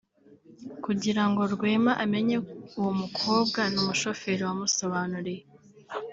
kugira 0.83 1.23
ngo 1.29 1.41
Rwema 1.53 1.93
amenye 2.03 2.37
uwo 2.79 2.91
mukobwa 3.01 3.61
ni 3.71 3.77
umushoferi 3.83 4.41
wamumusobanuriye” 4.43 5.43